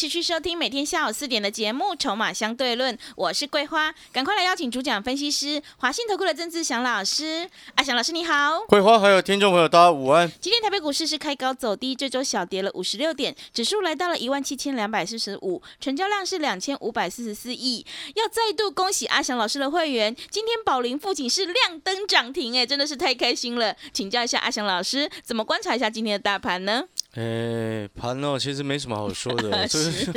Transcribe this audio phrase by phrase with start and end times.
[0.00, 7.46] 持续收听每天下午四点的节目《筹码相对论》，我是桂花，赶快来邀请主讲分析师华信投顾的曾志祥老师。
[7.74, 10.26] 阿祥老师你好，桂花还有听众朋友大家午安。
[10.40, 17.84] 今天台北股市是开高走低，这周小跌了五十六点，指数来到了一万七千两百四十五，成交量是两千五百四十四亿。
[18.14, 23.76] 要再度恭喜阿祥老师的会员，今天宝林富锦是亮灯涨停，哎，真的是太开心了。
[23.92, 26.84] 请教一下阿祥老师，怎么观察一下今天的大盘呢？
[27.14, 30.12] 哎，盘哦，其实没什么好说的， 就是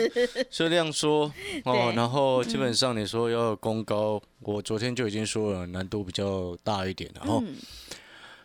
[0.52, 1.34] 就这样说
[1.66, 1.92] 哦。
[1.96, 7.10] 然后基本上你说要攻高，我昨天就已经说了，难度比较大一点。
[7.16, 7.44] 然后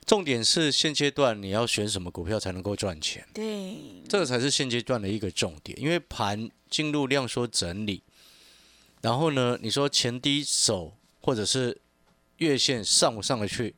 [0.06, 3.22] 重点是现阶段你要选什么股票才能够赚钱？
[3.34, 3.76] 对，
[4.08, 5.78] 这个才是现阶段的一个重点。
[5.78, 8.02] 因为盘进入量缩整理，
[9.02, 11.78] 然后呢，你说前低手或者是
[12.38, 13.74] 月线上不上得去？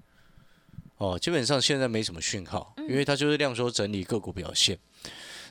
[1.00, 4.78] 哦，基本上现在没什么讯号，因为它就是量缩整理个股表现。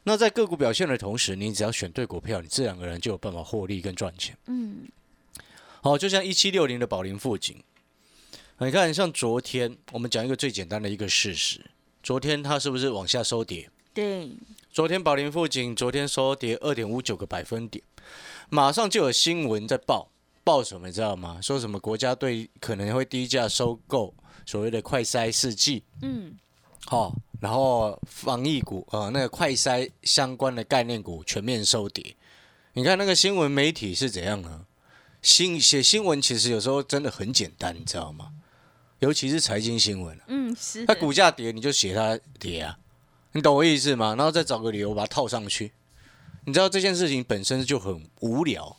[0.03, 4.38] 那在个股表现的同时，你只要选对股票，你这两个人就有办法获利跟赚钱。
[4.45, 4.88] 嗯，
[5.81, 7.58] 好，就像一七六零的宝林富锦，
[8.59, 11.66] 你看，像昨天我们讲一个最简单的一个事实，
[12.03, 13.72] 昨天它是不是往下收跌？
[13.92, 14.30] 对，
[14.72, 17.83] 昨天宝林富锦昨天收跌二点五九个百分点，
[18.50, 20.11] 马上就有新闻在报，
[20.50, 21.39] 报什么你知道吗？
[21.44, 24.11] 说什么国家队可能会低价收购。
[24.47, 26.36] 所谓的快筛试剂，嗯，
[26.88, 32.16] 好，然后防疫股啊，那个快筛相关的概念股全面收跌。
[32.73, 34.66] 你看那个新闻媒体是怎样呢？
[35.22, 38.31] 新写新闻其实有时候真的很简单，你知道吗？
[38.97, 40.83] 尤其是财经新闻，嗯，是。
[40.88, 42.80] 它股价跌，你就写它跌啊，
[43.33, 44.15] 你懂我意思吗？
[44.15, 45.73] 然后再找个理由把它套上去。
[46.45, 48.76] 你知道这件事情本身就很无聊，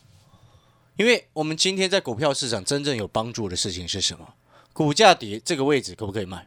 [1.00, 4.34] 因为我们今天在股票市场真正有帮助的事情是什么？
[4.75, 6.47] 股价跌这个位置可不可以卖？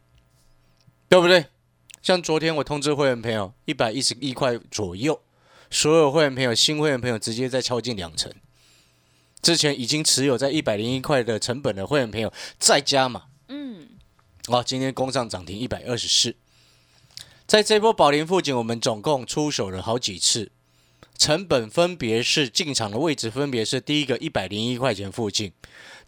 [1.09, 1.47] 对不对？
[2.03, 5.19] 像昨天我通知会员朋友一百一十一块左右，
[5.71, 8.31] 所有会员朋友、新会员朋友直接再敲进两成。
[9.41, 13.23] 之前已经持有在一百零一块的成本的会员朋友再加嘛？
[13.47, 13.89] 嗯。
[14.49, 16.35] 哦，今天攻上涨停一百二十四。
[17.47, 20.51] 在这波宝林附近，我们总共出手了好几次，
[21.17, 25.53] 成本分别是进场的位置分别是第一个一百零一块钱附近。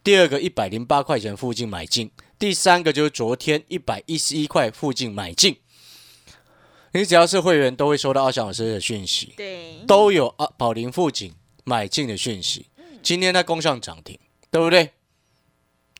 [0.03, 5.57] 第二个一百零八块钱附近买进，第三个就是昨天一百一十一块附近买进。
[6.91, 11.33] 你只要是会员，都会收到阿翔老师的讯息，对，都有啊宝林附近
[11.63, 12.67] 买进的讯息。
[13.01, 14.17] 今天它攻上涨停，
[14.49, 14.91] 对不对？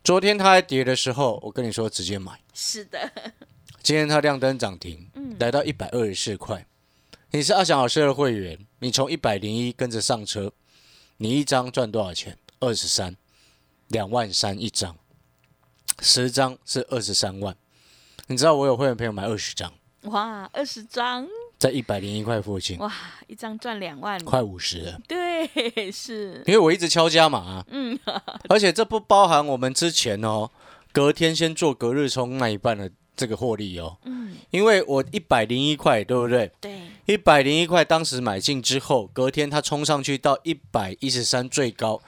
[0.03, 2.39] 昨天它还跌的时候，我跟你说直接买。
[2.53, 3.11] 是的。
[3.81, 6.66] 今天它亮灯涨停，来到一百二十四块。
[7.31, 10.51] 你是阿翔老师的会员，你从一百零一跟着上车，
[11.17, 12.37] 你一张赚多少钱？
[12.59, 13.15] 二十三。
[13.89, 14.97] 两万三一张，
[16.01, 17.55] 十张是二十三万。
[18.25, 19.71] 你知道我有会员朋友买二十张，
[20.05, 21.27] 哇，二十张
[21.59, 22.91] 在一百零一块附近，哇，
[23.27, 24.99] 一张赚两万，快五十了。
[25.07, 27.97] 对，是因为我一直敲加码，嗯，
[28.49, 30.49] 而且这不包含我们之前哦，
[30.91, 36.51] 隔天先做隔日冲那一半的这个获利哦，嗯，因为我一百零一块，对不对？
[36.59, 42.01] 对，一百零一块当时买进之后，隔天它冲上去到一百一十三最高。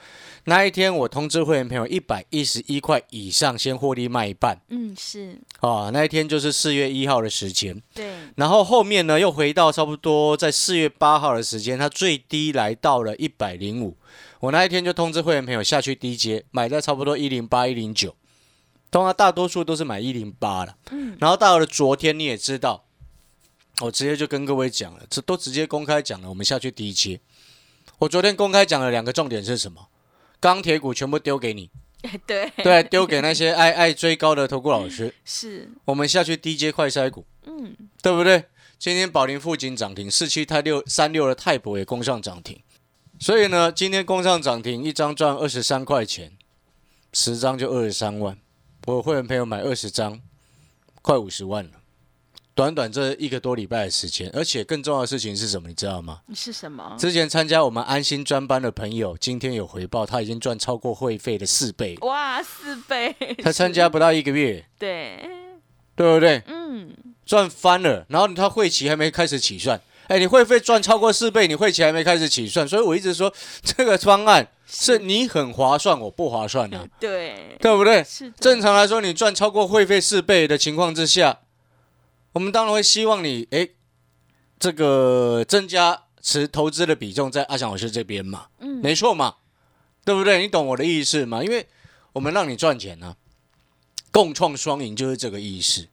[0.44, 4.58] 那一天，我通知会员朋友一百一十一块以上先获利卖一半。
[4.68, 5.38] 嗯，是。
[5.60, 7.82] 哦，那一天就是四月一号的时间。
[7.94, 8.06] 对。
[8.36, 13.96] 然后后面呢，又回到差不多在四月八号的时间，它最低来到了一百零五。
[14.40, 18.14] 我那一天就通知会员朋友下去低接，买在差不多一零八、一零九。
[18.90, 20.76] 通常大多数都是买一零八了。
[20.90, 21.16] 嗯。
[21.20, 22.84] 然后到了昨天，你也知道，
[23.80, 27.20] 我直接就跟各位讲了，这都直接公开讲了，我们下去低阶。
[27.98, 29.88] 我昨天公开讲了两个重点是什么？
[30.40, 31.68] 钢铁股全部丢给你，
[32.24, 35.12] 对对，丢给那些爱爱追高的投顾老师。
[35.24, 38.44] 是，我们下去低阶快筛股，嗯，对不对？
[38.78, 42.62] 今天宝林附近涨停，四七泰六三六的泰博也攻上涨停，
[43.18, 46.38] 所以呢，今天攻上涨停，一张赚二十三块钱，
[47.12, 48.38] 十张就二十三万。
[48.96, 50.18] 我会员朋友买二十张，
[51.02, 51.72] 快五十万了。
[52.54, 55.68] 短短这一个多礼拜的时间，而且更重要的事情是什么？
[55.68, 56.22] 你知道吗？
[56.34, 56.96] 是什么？
[56.98, 61.98] 之前参加我们安心专班的朋友，今天有回报，他已经赚超过会费的四倍。
[62.00, 63.14] 哇，四倍！
[63.42, 65.20] 他参加不到一个月，对，
[65.94, 66.42] 对不对？
[66.46, 66.96] 嗯，
[67.26, 68.06] 赚翻了。
[68.08, 69.78] 然后他会期还没开始起算，
[70.08, 73.32] 哎，你会费赚超过四倍，你会期还没开始起算，所以我一直说
[73.62, 74.98] 这个方案是。
[74.98, 78.02] 你很划算，我不划算啊，对，对不对？
[78.04, 81.40] 是正常来说，你赚超过会费四倍的情况之下，
[82.32, 83.68] 我们当然会希望你哎，
[84.58, 88.80] 这个增加持投资的比重在阿翔老师这边嘛，嗯。
[88.82, 89.36] 没错嘛，
[90.04, 90.40] 对不对？
[90.40, 91.44] 你懂我的意思吗？
[91.44, 91.66] 因为
[92.14, 93.14] 我们让你赚钱呢、
[94.10, 95.88] 共创双赢就是这个意思。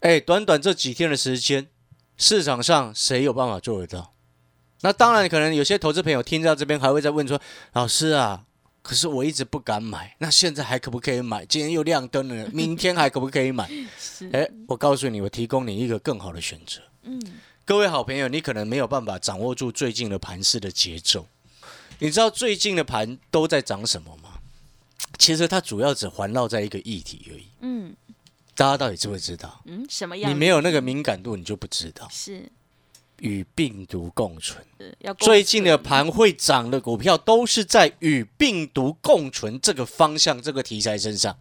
[0.00, 1.66] 哎，短短这几天的时间，
[2.16, 4.12] 市场上谁有办法做得到？
[4.82, 7.40] 那当然，可能有些投资朋友听到这边还会再问说
[7.72, 8.44] ：“老师啊，
[8.82, 11.44] 可是我一直不敢买，那现在还可不可以买？
[11.46, 13.68] 今天又亮灯了， 明天还可不可以买？”
[13.98, 16.80] 是，哎，我告诉你，我提供你一个更好的选择。
[17.02, 17.20] 嗯，
[17.64, 21.26] 各位好朋友，你可能没有办法掌握住最近的盘势的节奏。
[21.98, 24.34] 你知道最近的盘都在涨什么吗？
[25.18, 27.46] 其实它主要只环绕在一个议题而已。
[27.60, 27.96] 嗯
[28.56, 29.62] 大家到底知不知道？
[29.66, 30.30] 嗯，什么样？
[30.30, 32.08] 你没有那个敏感度，你就不知道。
[32.10, 32.50] 是
[33.20, 34.62] 与病毒共存，
[35.18, 41.36] 最近的盘会涨的股票都是在与病毒共存这个方向、这个题材身上。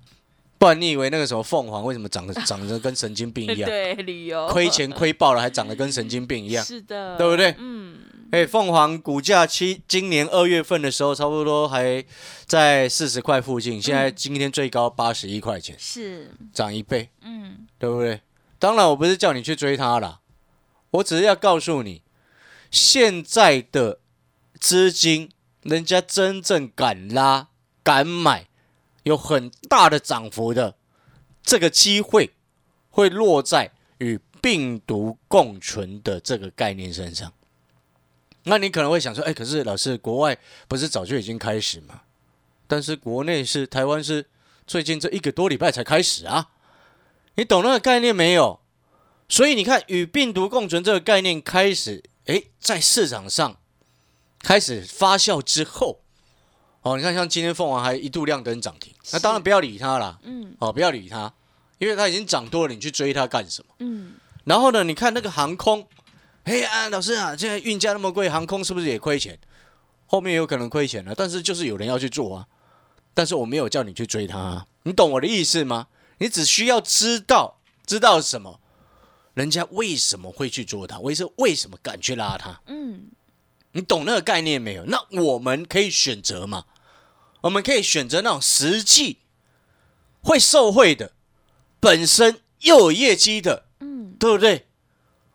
[0.58, 3.70] 不然你以为那个什么凤凰为什么长得 长得跟神经病一样？
[3.70, 6.64] 对旅游亏钱亏爆了，还长得跟神经病一样？
[6.64, 7.98] 是的，对不对嗯，
[8.36, 12.04] 哎，凤凰股价期今年二月份的时候，差不多还
[12.46, 18.20] 在四十块附近，现在今天最高八十一块钱，是，涨一倍，嗯对不对？
[18.60, 20.20] 当然，我不是叫你去追它啦，
[20.92, 22.02] 我只是要告诉你，
[22.70, 24.00] 现在的
[24.60, 27.48] 资金，人家真正敢拉、
[27.84, 28.48] 敢买，
[29.04, 30.76] 有很大的涨幅的，
[31.42, 32.34] 这个机会
[32.90, 37.32] 会落在与病毒共存的这个概念身上。
[38.46, 40.38] 那你可能会想说，哎，可是老师，国外
[40.68, 42.02] 不是早就已经开始吗？
[42.68, 44.26] 但是国内是台湾是
[44.66, 46.50] 最近这一个多礼拜才开始啊。
[47.36, 48.60] 你懂那个概念没有？
[49.28, 53.58] 所以你看，与病毒共存这个概念开始，诶，在市场上
[54.40, 56.02] 开始发酵之后，
[56.82, 61.34] 哦，你看像今天凤凰还一度亮灯涨停，那当然不要理它啦，嗯哦，不要理它，
[61.80, 63.74] 因为它已经涨多了，你去追它干什么？
[63.80, 64.14] 嗯，
[64.44, 65.88] 然后呢，你看那个航空，
[66.48, 69.40] 嘿啊，老师啊，现在运价那么贵，航空是不是也亏钱？
[70.06, 72.46] 后面有可能亏钱了，但是就是有人要去做啊。
[73.16, 75.88] 但是我没有叫你去追他、啊，你懂我的意思吗？
[76.20, 78.60] 你只需要知道知道什么，
[79.34, 82.62] 人家为什么会去做它，为是为什么敢去拉它？
[82.68, 83.08] 嗯，
[83.72, 84.86] 你懂那个概念没有？
[84.86, 86.66] 那我们可以选择嘛？
[87.42, 89.18] 我们可以选择那种实际
[90.22, 91.14] 会受贿的，
[91.80, 94.68] 本身又有业绩的，嗯，对不对？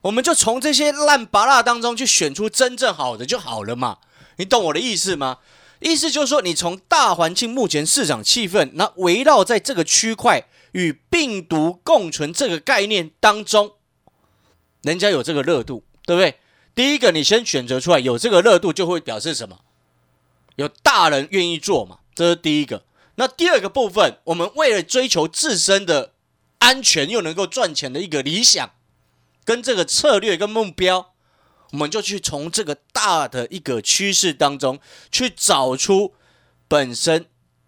[0.02, 3.98] 我们就从这些烂拔蜡当中去选出真正好的就好了嘛。
[4.36, 5.38] 你懂我的意思吗？
[5.80, 13.72] 意思就是说，你从大环境目前市场气氛，那围绕在这个区块与病毒共存这个概念当中，
[14.82, 16.38] 人家有这个热度，对不对？
[16.74, 19.60] 第一个，你先选择出来有这个热度，就会表示什么？
[20.56, 22.84] 有大人愿意做嘛，这是第一个。
[23.16, 26.12] 那第二个部分，我们为了追求自身的
[26.58, 28.70] 安全又能够赚钱的一个理想，
[29.44, 31.12] 跟这个策略跟目标，
[31.72, 34.78] 我们就去从这个大的一个趋势当中
[35.10, 36.14] 去找出
[36.68, 37.26] 本身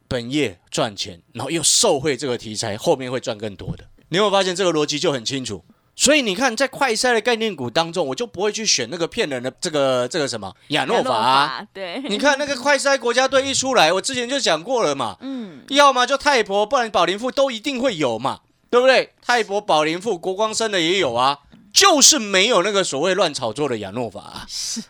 [0.08, 3.84] 本业赚钱，然后又受惠这个题材，后面会赚更多的。
[4.08, 5.64] 你有没有发现这个逻辑就很清楚？
[5.94, 11.66] 所以你看，在快筛的概念股当中，我就不会去选那个骗人的这个这个什么亚诺法、啊。
[11.72, 19.12] 对，你看那个快筛国家队一出来，我之前就讲过了嘛，嗯，要么就泰博，不然宝林富都一定会有嘛，对不对？
[19.20, 21.40] 泰博、宝林富、国光生的也有啊，
[21.72, 24.82] 就是没有那个所谓乱炒作的亚诺法、啊，是，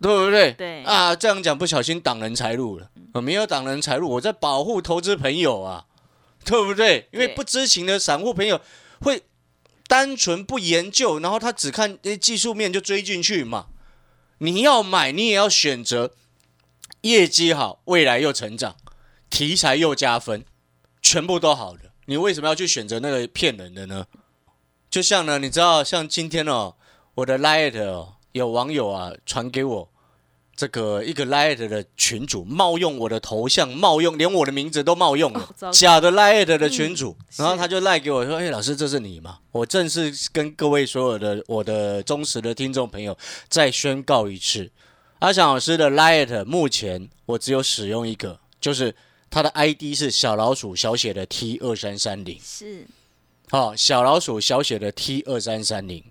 [0.00, 0.52] 对不对？
[0.52, 5.84] 对啊，这样讲不小心挡人财路了，我没有挡人财路，我在保护投资朋友啊，
[6.44, 7.08] 对不对？
[7.12, 8.60] 因为不知情的散户朋友
[9.00, 9.22] 会
[9.86, 13.66] 单纯不研究，然后他只看诶技术面就追进去嘛。
[14.38, 16.12] 你要买，你也要选择
[17.02, 18.76] 业绩好，未来又成长，
[19.28, 20.44] 题材又加分，
[21.02, 21.90] 全部都好的。
[22.06, 24.06] 你为什么要去选择那个骗人的呢？
[24.90, 26.74] 就像呢，你知道，像今天哦，
[27.14, 29.88] 我的 Light 哦，有网友啊传给我
[30.56, 43.16] 这个一个 Light 的群主冒用我的头像，冒用连我的名字都冒用了，哦假的 Light 的群主，是然后他就赖给我说：“哎、老师，这是你吗？”我正式跟各位所有的我的忠实的听众朋友
[43.48, 44.70] 再宣告一次，
[45.20, 48.94] 阿翔老师的 Light 目前我只有使用一个，就是
[49.30, 52.40] 他的 ID 是小老鼠小写的 T 二三三零。
[52.42, 52.86] 是，
[53.50, 56.04] 哦，小老鼠小写的 T 二三三零，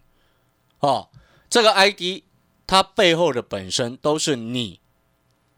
[0.79, 1.09] 哦，
[1.49, 2.23] 这个 ID
[2.65, 4.79] 它背后的本身都是你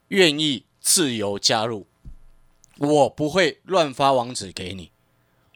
[0.10, 1.88] 愿意自由加入，
[2.78, 4.92] 我不会乱发网址给你，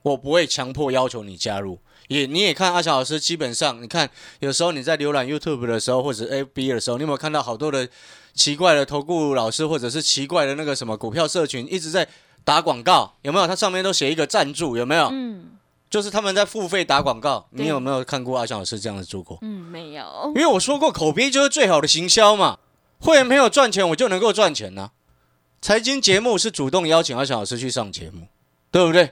[0.03, 7.89] 我不会强迫要求你加入，也你也看阿乔老师，基本上你看有时候你在浏览 YouTube 的时候，或者 FB 的时候，你有没有看到好多的
[8.33, 12.07] 奇怪的投顾老师，或者是奇怪的那个什么股票社群一直在
[12.43, 13.15] 打广告？
[13.23, 13.45] 有没有？
[13.45, 15.09] 它上面都写一个赞助，有没有？
[15.11, 15.57] 嗯
[15.93, 17.45] 就是他们在付费打广告。
[17.51, 19.37] 你有没有看过阿翔老师这样子做过？
[19.43, 22.57] 嗯，没有因，为我说过，口碑就是最好的行销嘛。
[22.99, 24.89] 会员朋友赚钱，我就能够赚钱呐、
[25.61, 28.25] 财经节目是主动邀请阿翔老师去上节目，
[28.71, 29.11] 对不对？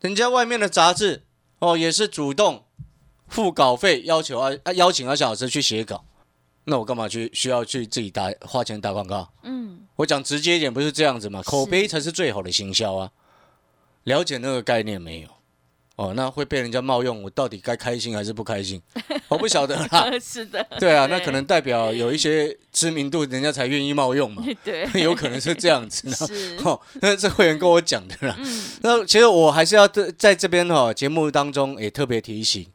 [0.00, 1.24] 人家外面的杂志
[1.58, 2.64] 哦，也是主动
[3.28, 6.06] 付稿费，要求啊啊邀请阿翔老师去写稿。
[6.64, 9.30] 那我干嘛去需要去自己打花钱打广告？
[9.42, 11.42] 嗯，我讲直接一点，不是这样子嘛？
[11.42, 13.10] 口碑才是最好的行销啊！
[14.04, 15.28] 了解那个概念没有？
[15.96, 18.82] 哦，那会被人家冒用，我到底该开心还是不开心？
[19.28, 20.10] 我不晓得啦。
[20.20, 26.10] 是的，对啊，那可能代表有一些知名度，人家才愿意冒用嘛， 对，有可能是这样子。
[26.10, 28.34] 是，哦，那这会员跟我讲的啦。
[28.40, 32.66] 嗯，那其实我还是要在在这边哈、节目当中也特别提醒，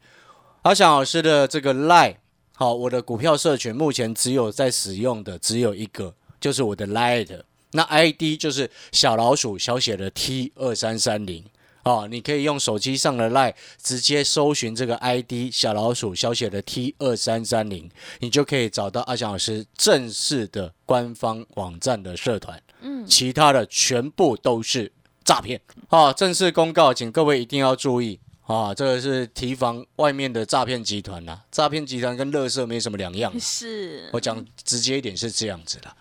[0.61, 2.15] 阿翔老师的这个 Line，
[2.55, 7.41] 好、我的股票社群目前只有在使用的只有一个，就是我的 Line，
[7.73, 11.43] 那 ID 就是小老鼠小写的 T 二三三零。
[11.89, 22.61] 哦，你可以用手机上的 Line 直接搜寻这个 ID 小老鼠小写的 T 二三三零，你就可以找到阿翔老师正式的官方网站的社团。
[22.81, 24.91] 嗯，其他的全部都是
[25.23, 26.13] 诈骗啊！
[26.13, 28.71] 正式公告，请各位一定要注意啊！
[28.73, 33.33] 这个是提防外面的诈骗集团呐、诈骗集团跟乐色没什么两样。
[33.39, 35.91] 是，我讲直接一点是这样子的。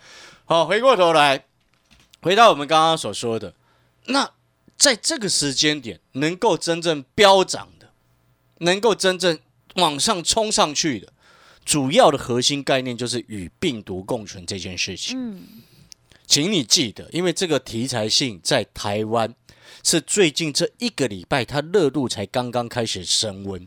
[0.44, 1.44] 好，回过头来，
[2.20, 3.54] 回到我们刚刚所说的，
[4.06, 4.30] 那
[4.78, 7.90] 在这个时间点能够真正飙涨的，
[8.58, 9.38] 能够真正
[9.74, 11.12] 往上冲上去的，
[11.64, 15.18] 主要的核心概念就是与病毒共存这件事情。
[15.18, 15.42] 嗯，
[16.26, 19.34] 请你记得，因为这个题材性在台湾
[19.82, 23.66] 是最近这一个礼拜，它热度才刚刚开始升温。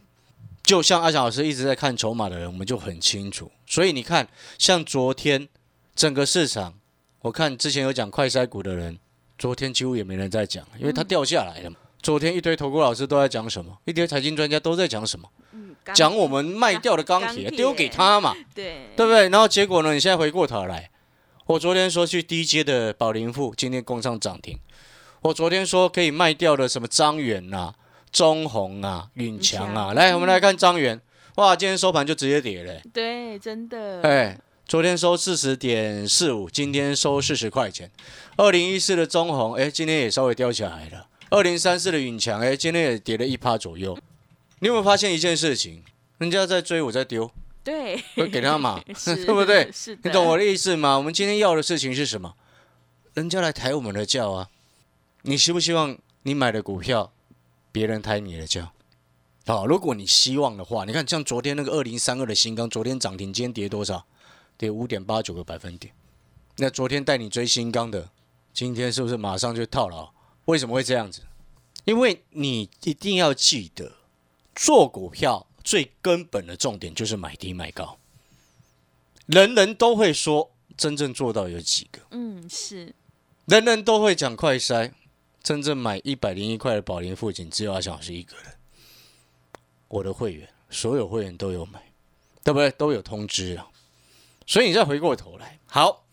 [0.63, 3.51] 就像阿翔老师一直在看筹码的人，我们就很清楚。
[3.65, 5.50] 所以你看，像昨天
[5.94, 6.80] 整个市场，
[7.22, 9.00] 我看之前有讲快筛股的人，
[9.42, 11.76] 昨天几乎也没人在讲，因为它掉下来了嘛。
[12.00, 18.36] 昨天一堆投顾老师都在讲什么，一堆财经专家都在讲什么，嗯讲我们卖掉的钢铁丢给他嘛。
[18.54, 19.30] 对，对不对？
[19.30, 19.96] 然后结果呢？
[19.96, 20.92] 你现在回过头来，
[21.48, 24.60] 我昨天说去低阶的宝林富，今天攻上涨停。
[25.22, 27.74] 我昨天说可以卖掉的什么张元啊、
[28.12, 31.02] 中红啊、允强啊，来，我们来看张元，
[31.38, 34.40] 哇，今天收盘就直接跌了、对，真的，哎，
[34.72, 37.92] 昨天收四十点四五，今天收四十块钱。
[38.38, 41.10] 二零一四的中红，哎，今天也稍微掉下来了。
[41.30, 44.00] 二零三四的永强，哎，今天也跌了一趴左右。
[44.60, 45.84] 你有没有发现一件事情？
[46.20, 47.30] 人家在追，我在丢，
[47.66, 49.70] 对，会给他嘛， 对不对？
[50.06, 50.98] 你懂我的意思吗？
[50.98, 52.36] 我们今天要的事情是什么？
[53.16, 54.48] 人家来抬我们的轿啊！
[55.24, 57.12] 你希不希望你买的股票
[57.74, 58.72] 别人抬你的轿？
[59.46, 64.06] 好，如果你希望的话，你看像昨天那个二零三二的新钢，昨天涨停，今天跌多少？
[64.62, 65.91] 跌五点八九个百分点。
[66.58, 68.12] 那昨天带你追新钢的，
[68.53, 70.13] 今天是不是马上就套牢？
[70.46, 71.24] 为什么会这样子？
[71.84, 73.94] 因为你一定要记得，
[74.53, 77.98] 做股票最根本的重点就是买低买高。
[79.25, 82.00] 人人都会说，真正做到有几个？
[82.12, 82.94] 嗯，是，
[83.46, 84.91] 人人都会讲快筛，
[85.41, 88.46] 真正买一百零一块的宝林附近，只有阿翔是一个人。
[89.88, 91.91] 我的会员，所有会员都有买，
[92.44, 92.70] 对不对？
[92.70, 93.68] 都有通知啊。
[94.51, 96.03] 所以你再回过头来，好，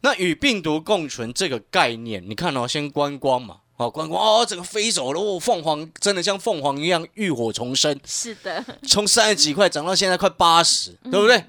[0.00, 11.44] 那与病毒共存这个概念，你看哦，先观光嘛，哦，观光哦，整个飞走了，哦，凤凰真的像凤凰一样浴火重生，是的，从三十几块涨到现在快八十，对不对？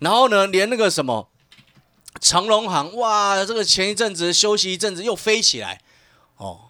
[0.00, 1.30] 然后呢，连那个什么
[2.20, 5.80] 长隆行，哇，这个前一阵子休息一阵子又飞起来，
[6.36, 6.60] 哦，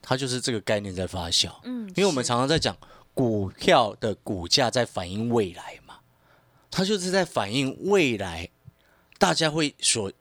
[0.00, 1.50] 它就是这个概念在发酵。
[1.64, 2.74] 嗯，因为我们常常在讲
[3.12, 5.85] 股票的股价在反映未来嘛，
[6.76, 8.46] 它就是在反映未来
[9.18, 10.12] 大家会所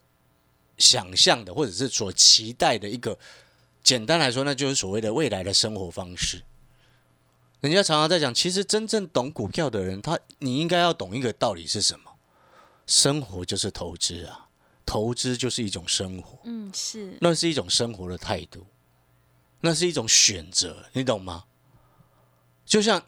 [0.78, 3.20] 想象的，或者是所期待的一个，
[3.84, 6.44] 简单来说，那就是所谓的未来的生活方式。
[7.60, 12.10] 人家常常在讲，其实真正懂股票的人，他你应该要懂一个道理是什么？
[12.88, 14.48] 生活就是投资啊，
[14.86, 16.40] 投资就是一种生活。
[16.46, 18.66] 嗯，是，那是一种生活的态度，
[19.60, 21.44] 那是一种选择，你懂吗？
[22.66, 23.06] 就像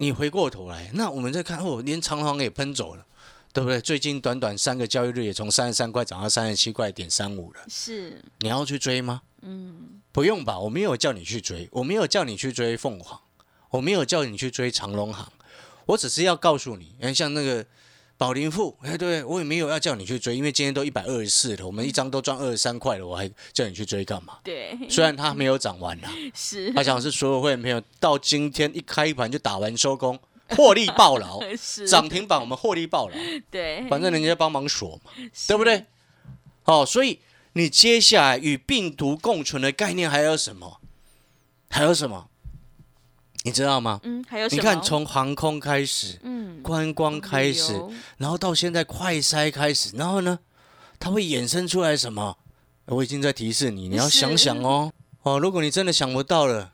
[0.00, 3.04] 你回过头来，那我们再看哦，连长航也喷走了，
[3.52, 3.78] 对不对？
[3.82, 7.60] 最近短短三个交易日，也从三十三块涨到三十七块点三五了。
[7.68, 9.20] 是，你要去追吗？
[9.42, 13.20] 嗯，不用吧，我没有叫你去追，我没有叫你去追凤凰，
[13.72, 15.30] 我没有叫你去追长隆行，
[15.84, 17.66] 我只是要告诉你，哎，像那个
[18.20, 24.36] 宝林富，哎，对我也没有要叫你去追，因为今天都一百二十四了，我们一张都赚二十三块了，我还叫你去追干嘛？
[24.44, 33.14] 对，虽然它没有涨完啦，是他想是所有会员朋友到今天一开盘就打完收工，获利爆牢， 是涨停板我们获利爆牢，
[33.50, 35.12] 对，反正人家帮忙锁嘛，
[35.48, 35.86] 对不对？
[36.64, 37.20] 哦，所以
[37.54, 40.82] 你接下来与病毒共存的概念还有什么？
[41.70, 42.28] 还有什么？
[43.42, 44.00] 你知道吗？
[44.02, 44.60] 嗯，还有什么？
[44.60, 47.80] 你看，从航空开始，嗯观光开始，
[48.18, 50.38] 然后到现在快筛开始，然后呢，
[50.98, 52.36] 它会衍生出来什么？
[52.86, 54.92] 我已经在提示你，你要想想哦。
[55.22, 56.72] 哦，如果你真的想不到了，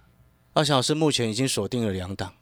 [0.54, 2.32] 阿翔老师目前已经锁定了两档，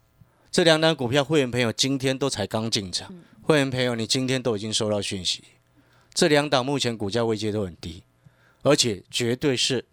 [0.50, 3.12] 这两档股票会员朋友今天都才刚进场，
[3.42, 5.42] 会员朋友你今天都已经收到讯息，
[6.12, 8.04] 这两档目前股价位阶都很低，
[8.62, 9.84] 而且绝对是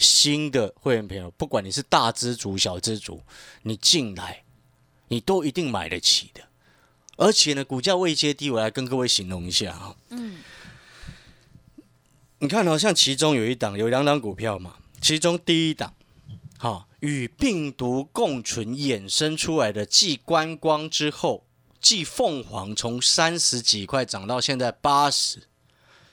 [0.00, 3.22] 新的会员朋友，不管你是大资族、小资族，
[3.62, 4.42] 你进来
[5.08, 6.40] 你都一定买得起的。
[7.18, 10.38] 而且呢，股价位阶低，我来跟各位形容一下啊、嗯，
[12.38, 15.92] 你看哦，像其中有一档有两档股票嘛，其中第一档，
[16.58, 21.44] 哈、与病毒共存衍生出来的继观光之后，
[21.78, 25.42] 继凤凰从三十几块涨到现在八十，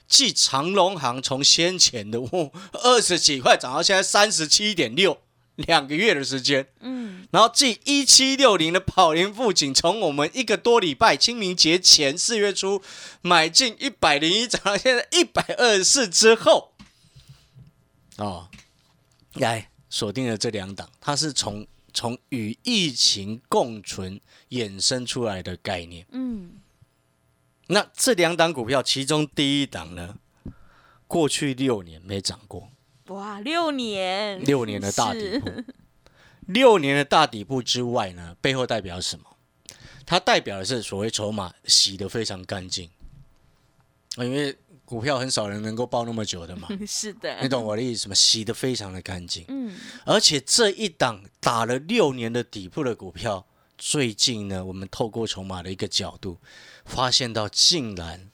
[0.07, 5.21] 继长隆行从先前的哦二十几块涨到现在三十七点六，
[5.55, 12.81] 两个月的时间，嗯，然后继一七六零的宝林富锦，从我们一个多礼拜清明节前四月初
[13.21, 16.71] 买进一百零一，涨到现在一百二十四之后，
[18.17, 18.47] 哦，
[19.33, 26.05] 来锁定了这两档，它是从从与疫情共存衍生出来的概念。
[26.11, 26.51] 嗯，
[27.67, 30.15] 那这两档股票，其中第一档呢，
[31.07, 32.69] 过去六年没涨过，
[33.07, 35.51] 哇，六年，六年的大底部，
[36.45, 39.25] 六年的大底部之外呢，背后代表什么？
[40.05, 42.89] 它代表的是所谓筹码洗得非常干净，
[44.15, 48.15] 啊因为股票很少人能够抱那么久的嘛， 是的，你懂我的意思吗？
[48.15, 53.45] 洗得非常的干净，嗯，而且这一档打了六年的底部的股票，
[53.77, 56.37] 最近呢，我们透过筹码的一个角度，
[56.85, 58.31] 发现到竟然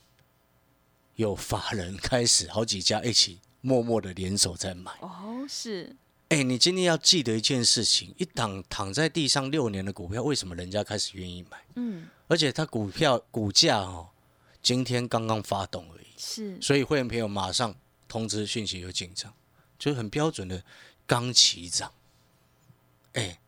[1.15, 4.91] 有法人开始好几家一起默默的联手在买。
[5.01, 5.95] 哦，是，
[6.29, 11.61] 哎，你今天要记得一件事情：一档躺在地上六年的股票，为什么人家开始愿意买？
[11.75, 14.09] 嗯，而且它股票股价哦，
[14.61, 17.75] 今天刚刚发动而已，是，所以会员朋友马上
[18.07, 19.33] 通知讯息有进账，
[19.77, 20.63] 就是很标准的
[21.05, 21.91] 刚起涨。
[23.13, 23.39] 哎，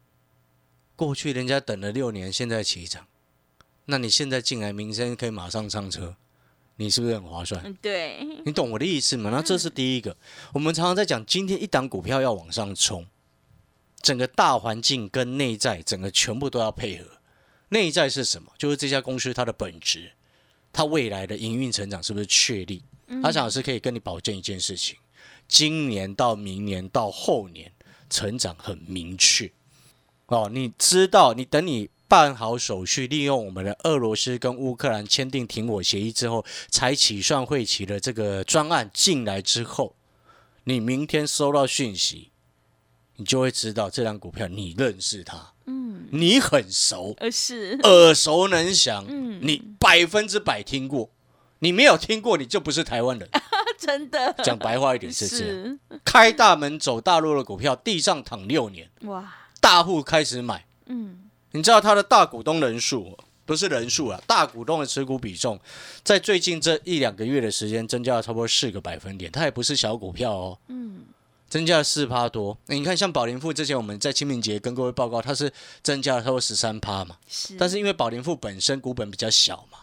[0.96, 3.06] 过去人家等了六年，现在起涨，
[3.86, 6.16] 那你现在进来，明天可以马上上车，
[6.78, 7.62] 你是不是很划算？
[7.66, 9.30] 嗯，对，你懂我的意思吗？
[9.30, 10.16] 那这是第一个。
[10.54, 13.06] 我们常常在讲，今天一档股票要往上冲，
[14.02, 17.06] 整个大环境跟内在整个全部都要配合。
[17.70, 18.52] 内在是什么？
[18.58, 20.14] 就是这家公司它的本质，
[20.72, 22.84] 它未来的营运成长是不是确立？
[23.22, 24.98] 阿强老师可以跟你保证一件事情：
[25.48, 27.72] 今年到明年到后年，
[28.10, 29.52] 成长很明确。
[30.28, 39.96] 哦，你知道，你等你办好手续，利用我们的俄罗斯跟乌克兰签订停火协议之后，才起算会期的这个专案进来之后，
[40.64, 42.32] 你明天收到讯息，
[43.18, 49.40] 你就会知道这张股票你认识它，嗯，你很熟，呃，是，耳熟能详，嗯。
[49.42, 51.10] 你百分之百听过。
[51.60, 53.28] 你没有听过，你就不是台湾人。
[53.80, 59.34] 真的，讲白话一点是这样，是，开大门走大路的股票，地上躺六年，哇，
[59.66, 60.64] 大户开始买。
[60.86, 65.60] 嗯，你知道它的大股东人数不是人数啊，大股东的持股比重，
[66.04, 71.06] 在最近这一两个月的时间增加了差不多四个百分点，它也不是小股票哦，嗯，
[71.50, 72.56] 增加了四趴多。
[72.68, 75.52] 你看，像宝林富之前我们在清明节跟各位报告，它是
[75.82, 79.75] 增加了差不多十三趴嘛，是，但是因为宝林富本身股本比较小嘛，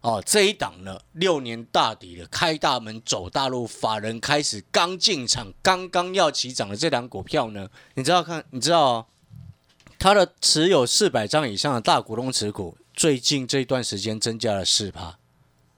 [0.00, 9.06] 哦，这一档呢，六年大底的开大门走大路，法人开始刚进场，刚刚要起涨的这档股票呢，你知道看，你知道、哦，
[9.98, 15.18] 它的持有四百张以上的大股东持股，最近这段时间增加了四趴，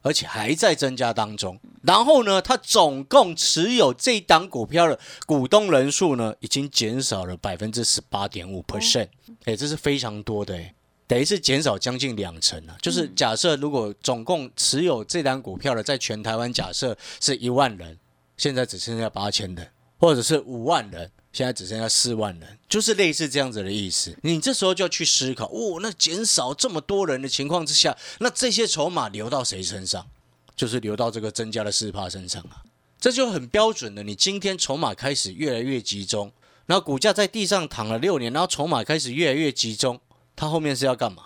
[0.03, 1.59] 而且还在增加当中。
[1.83, 9.09] 然后呢，他总共持有这档股票的股东人数呢，已经减少了百分之十八点五 percent，
[9.45, 10.75] 哎，这是非常多的哎。
[11.11, 12.79] 等于是减少将近两成啊！
[12.81, 17.99] 就是假设如果总共持有这单股票的，在全台湾假设是一万人，
[18.37, 24.17] 现在只剩下八千人，或者是五万人，现在只剩下四万人，就是类似这样子的意思。
[24.23, 30.07] 你这时候就要去思考，哦，那减少这么多人的情况之下，那这些筹码流到谁身上？
[30.55, 32.63] 就是流到这个增加的四帕身上啊！
[33.01, 36.31] 这就很标准的，你今天筹码开始越来越集中，
[36.67, 40.01] 然后股价在地上躺了六年，然后筹码开始越来越集中。
[40.41, 41.23] 它后面是要干嘛？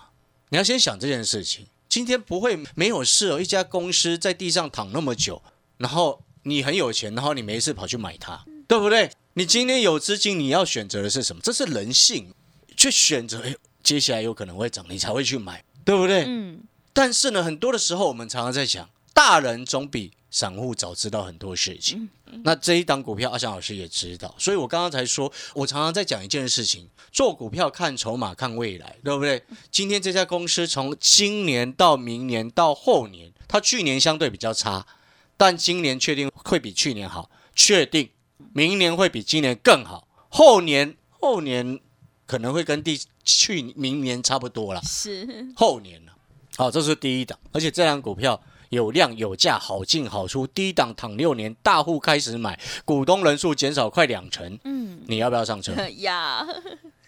[0.48, 1.68] 你要先想这件事情。
[1.88, 5.40] 今天不会没有事哦，一家公司在地上躺那么久，
[5.79, 9.09] 然后你很有钱，然后你没事跑去买它，对不对？
[9.35, 11.40] 你今天有资金，你要选择的是什么？
[11.44, 12.35] 这是人性，
[12.77, 16.24] 去选择，哎，接下来有可能会涨，你才会去买，对不对？
[16.27, 22.10] 嗯，但是呢，很多的时候我们常常在想，大人总比散户早知道很多事情。
[22.42, 29.40] 那这一档股票，阿翔老师也知道，所以我刚刚才说，我常常在讲一件事情：做股票看筹码，看未来，对不对？
[29.70, 34.84] 今天这家公司从今年到明年到后年，它去年相对比较差，
[35.36, 38.10] 但今年确定会比去年好，确定
[38.52, 41.78] 明年会比今年更好，后年后年
[42.26, 44.82] 可能会跟第去明年差不多了。
[44.82, 46.12] 是，后年了。
[46.56, 48.42] 好，这是第一档，而且这档股票
[48.74, 50.46] 有量有价，好进好出。
[50.46, 54.58] 低档躺六年，大户开始买，股东人数减少快两成。
[54.64, 55.72] 嗯，你要不要上车？
[56.00, 56.46] 呀，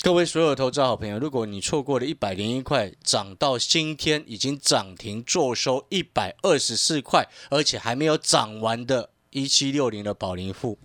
[0.01, 10.79] 各位所有投资好朋友，如果你错过了一百零一块，涨到今天已经涨停坐收一百二十四块，而且还没有涨完的一七六零的宝林富，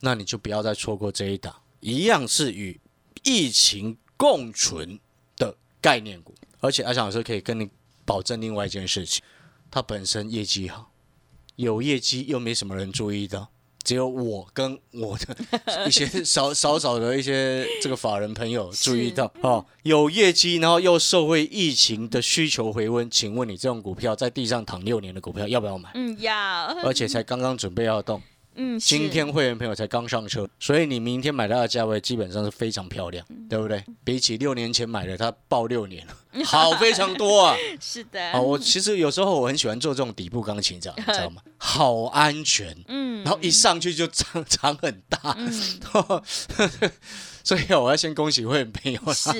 [0.00, 2.78] 那你就不要再错过这一档，一样是与
[3.24, 5.00] 疫情共存
[5.36, 6.34] 的概念股。
[6.60, 7.68] 而且阿翔老师可以跟你
[8.04, 9.22] 保证另外一件事情，
[9.70, 10.90] 它本身业绩好，
[11.56, 13.48] 有业绩又没什么人注意到，
[13.82, 15.36] 只有我跟我的
[15.86, 25.90] 一些 少少少的一些这个法人朋友注意到哦，有业绩，然后又受惠疫情的需求回温，请问你这种股票在地上躺六年的股票要不要买？
[25.94, 26.34] 嗯，要，
[26.82, 28.22] 而且才刚刚准备要动，
[28.56, 33.84] 嗯，今天会员朋友才刚上车，所以你明天买到的价位基本上是非常漂亮，对不对？
[34.02, 37.56] 比起六年前买的，它报六年了，好非常多啊！
[37.80, 41.42] 是的，啊，我其实有时候我很喜欢做这种底部钢琴掌， 你知道吗？
[41.58, 45.52] 好安全，嗯，然后一上去就涨涨很大，嗯
[47.44, 49.30] 所以我要先恭喜会员朋友是，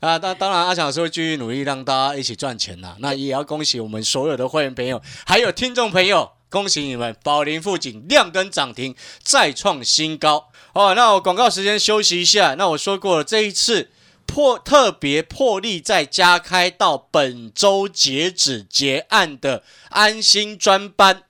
[0.00, 0.18] 啊！
[0.18, 2.96] 当当然，阿强老师会继续努力让大家一起赚钱呐。
[3.00, 7.16] 那也要恭喜我们所有的会员朋友，还有听众朋友，恭喜你们！
[7.24, 10.94] 宝林富锦亮灯涨停，再创新高哦。
[10.94, 12.54] 那我广告时间休息一下。
[12.56, 13.90] 那我说过了，这一次
[14.26, 21.22] 破特别破例再加开到本周截止结案的安心专班。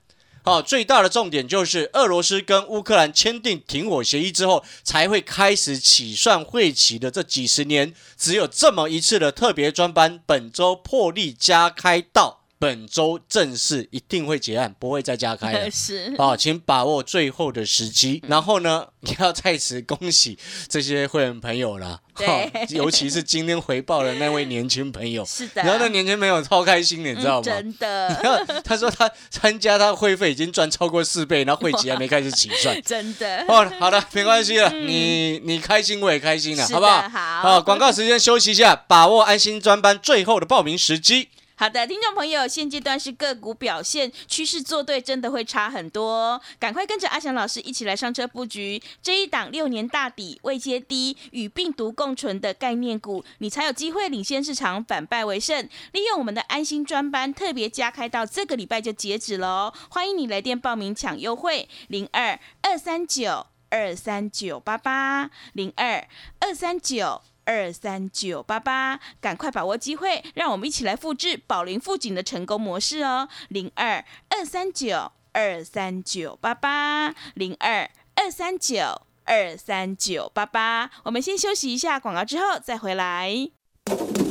[0.43, 15.67] 好、最大的重点就是俄罗斯跟乌克兰签订停火协议之后，才会开始起算会期的这几十年，只有这么一次的特别专班，本周破例加开到本周正式一定会结案，不会再加开了。
[15.69, 18.23] 是，啊，请把握最后的时机。
[18.25, 25.25] 然后呢，也 要在此恭喜这些会员朋友啦，对哈 尤其是今天回报的那位年轻朋友。
[25.25, 27.43] 是的，然后那年轻朋友超开心的，你知道嗯吗？
[27.43, 32.81] 真的，然后他说他参加他会费已经赚超过四倍，然后会籍还没开始起算。
[32.81, 37.01] 真的，哦，好的，没关系了，你你开心我也开心了，好不好？
[37.01, 41.27] 的好啊，广告时间休息一下，把握安心专班最后的报名时机。
[41.55, 46.41] 好的，听众朋友，现阶段是个股表现趋势做对，真的会差很多哦。
[46.59, 55.69] 赶快跟着阿翔老师一起来上车布局这一档六年大底、位阶低、与病毒共存的概念股，你才有机会领先市场，反败为胜。
[55.91, 59.73] 利用我们的安心专班，特别加开到这个礼拜就截止了哦。
[59.89, 66.07] 欢迎你来电报名抢优惠，零二二三九二三九八八零二
[66.39, 67.21] 二三九。
[67.45, 73.27] 二三九八八，赶快把握机会，让我们一起来复制宝林富锦的成功模式哦！
[73.49, 80.89] 零二二三九二三九八八，零二二三九二三九八八。
[81.03, 83.49] 我们先休息一下广告，之后再回来。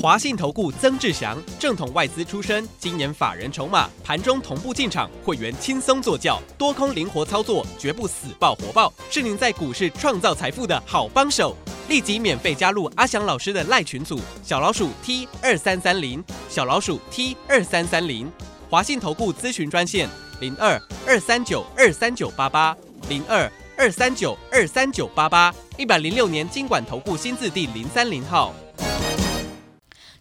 [0.01, 11.55] 华信投顾曾志祥，正统外资出身，今年法人筹码，盘中同步进场，会员轻松做教，多空灵活操作，绝不死爆活爆，是您在股市创造财富的好帮手。
[11.89, 18.31] 立即免费加入阿翔老师的赖群组，小老鼠 T 二三三零，小老鼠 T 二三三零，
[18.71, 20.09] 华信投顾咨询专线
[20.41, 22.77] 零二二三九二三九八八
[23.09, 28.55] 零二二三九二三九八八，一百零六年经管投顾新字第零三零号。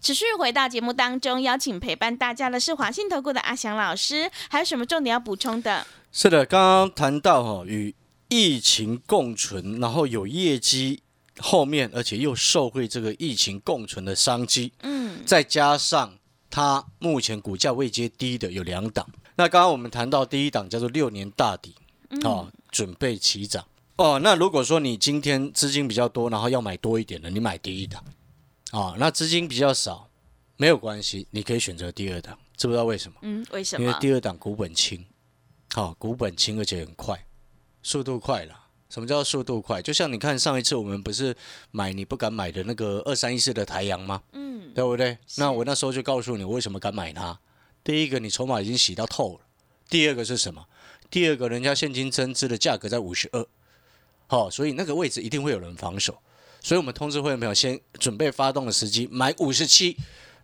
[0.02, 5.86] 持续回到节目当中，邀请陪伴大家的是华信投顾的阿翔老师，还有什么重点要补充的？
[6.12, 7.94] 是的，刚刚谈到哈、与
[8.28, 11.04] 疫情共存，然后有业绩
[11.42, 16.14] 后面，而且又受惠这个疫情共存的商机，嗯，再加上
[16.50, 19.08] 它目前股价位阶低的有两档。
[19.36, 21.74] 那刚刚我们谈到第一档叫做六年大底，
[22.24, 23.66] 哦，准备起涨。
[23.98, 28.04] 哦，那如果说你今天资金比较多，然后要买多一点的，你买第一档。
[28.72, 30.08] 啊、那资金比较少，
[30.56, 32.38] 没有关系，你可以选择第二档。
[32.56, 33.18] 知不知道为什么？
[33.22, 34.00] 嗯，为什么因为？
[34.00, 35.06] 第二档股本轻，
[35.74, 37.26] 好、股本轻而且很快，
[37.84, 38.61] 速度快了。
[38.92, 39.82] 什么叫速度快？
[39.82, 41.34] 就像你看上一次我们不是
[41.72, 44.22] 买你不敢买的那个二三一四的台阳吗？
[44.34, 45.18] 嗯，对不对？
[45.38, 47.40] 那我那时候就告诉你为什么敢买它。
[47.84, 49.40] 第一个，你筹码已经洗到透了；
[49.90, 50.68] 第二个是什么？
[51.10, 53.48] 第二个，人家现金增资的价格在五十二，
[54.28, 56.18] 好，所以那个位置一定会有人防守。
[56.62, 59.98] 所以我们通知会员朋友先准备发动的时机，买五十七，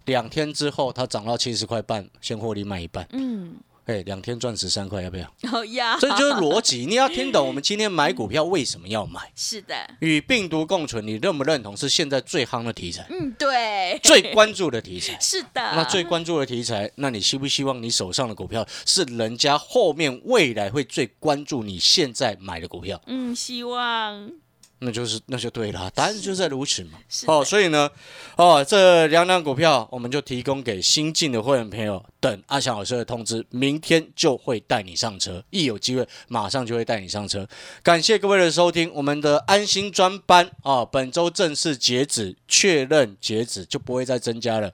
[0.05, 3.07] 两天之后它涨到七十块半，先获利卖一半。
[3.12, 3.55] 嗯，
[3.88, 5.34] 哎，两天赚十三块，要不要？
[5.50, 9.21] 好呀， 这就是逻辑，你要听懂我们今天买股票为什么要买。
[9.34, 11.76] 是的，与病毒共存，你认不认同？
[11.76, 15.17] 是现在最夯的题材，嗯，对， 最关注的题材。
[15.21, 23.02] 是的，那最关注的题材，那你希不希望你手上的股票是人家后面未来会最关注你现在买的股票？
[23.08, 24.30] 嗯，希望
[24.79, 26.99] 那就是那就对了，答案就是在如此嘛。
[27.25, 27.89] 哦，所以呢，
[28.35, 37.47] 哦，这两档股票我们就提供给新进的会员朋友，等阿翔老师的通知，明天就会带你上车，一有机会马上就会带你上车。
[37.81, 44.71] 感谢各位的收听，我们的安心专班啊、本周正式截止，确认截止就不会再增加了。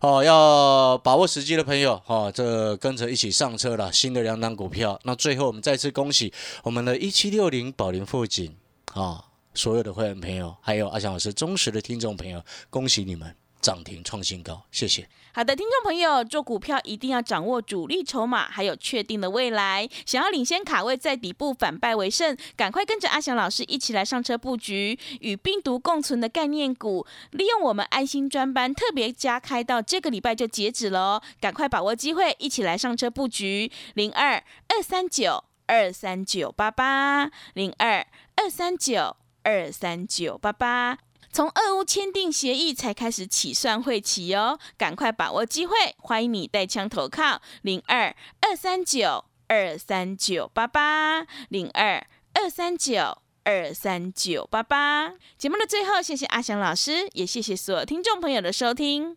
[0.00, 5.00] 哦，要把握时机的朋友，哦，这跟着一起上车了，新的两档股票。
[5.04, 8.54] 那最后我们再次恭喜我们的一七六零宝林富锦
[8.92, 9.25] 啊。
[9.56, 15.08] 所有的会员朋友，还有阿翔老师忠实的听众朋友，恭喜你们涨停创新高，谢谢。
[15.32, 19.86] 好的，听众朋友，做股票一定要掌握主力筹码，还有确定的未来。
[20.06, 27.06] 想要领先卡位，在底部反败为胜，赶快跟着阿翔老师一起来上车布局与病毒共存的概念股。
[27.32, 39.16] 利用我们安心专班特别加开到这个礼拜就截止了哦，赶快把握机会，一起来上车布局零二二三九二三九八八零二二三九
[39.46, 40.98] 二三九八八。
[41.32, 55.12] 从俄乌签订协议才开始起算会期哦，赶快把握机会，欢迎你带枪投靠零二二三九二三九八八零二二三九二三九八八。
[55.36, 59.16] 节目的最后，谢谢阿翔老师，也谢谢所有听众朋友的收听。